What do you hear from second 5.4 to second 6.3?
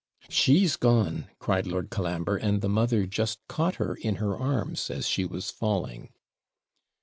falling.